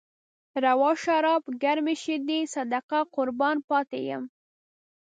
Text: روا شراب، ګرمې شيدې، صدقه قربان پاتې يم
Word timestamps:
روا 0.63 0.91
شراب، 1.03 1.43
ګرمې 1.63 1.95
شيدې، 2.03 2.39
صدقه 2.53 2.99
قربان 3.15 3.57
پاتې 3.69 3.99
يم 4.09 4.23